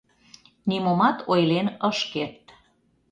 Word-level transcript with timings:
—Нимомат 0.69 1.17
ойлен 1.31 1.67
ыш 1.89 1.99
керт... 2.11 2.43